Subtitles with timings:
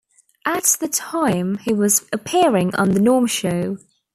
[0.47, 3.77] At the time he was appearing on "The Norm Show".